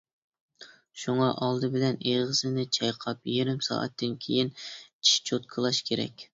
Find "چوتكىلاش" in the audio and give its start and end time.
5.31-5.87